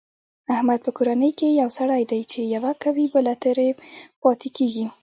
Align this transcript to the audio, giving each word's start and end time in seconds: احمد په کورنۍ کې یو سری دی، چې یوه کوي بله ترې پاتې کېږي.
احمد 0.53 0.79
په 0.85 0.91
کورنۍ 0.97 1.31
کې 1.39 1.57
یو 1.61 1.69
سری 1.77 2.01
دی، 2.11 2.21
چې 2.31 2.39
یوه 2.55 2.71
کوي 2.83 3.05
بله 3.13 3.33
ترې 3.43 3.69
پاتې 4.21 4.47
کېږي. 4.57 4.85